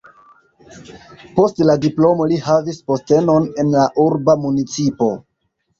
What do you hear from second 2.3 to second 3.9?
li havis postenon en la